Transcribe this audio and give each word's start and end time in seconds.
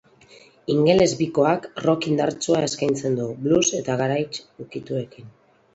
Ingeles 0.75 1.09
bikoak 1.19 1.67
rock 1.85 2.09
indartsua 2.13 2.65
eskaintzen 2.71 3.21
du, 3.21 3.29
blues 3.45 3.65
eta 3.83 4.01
garaje 4.03 4.45
ukituekin. 4.67 5.33